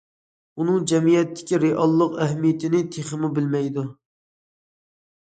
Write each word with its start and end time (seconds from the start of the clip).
ئۇنىڭ 0.63 0.79
جەمئىيەتتىكى 0.91 1.61
رېئال 1.65 2.03
ئەھمىيىتىنى 2.07 2.83
تېخىمۇ 2.99 3.33
بىلمەيدۇ. 3.39 3.89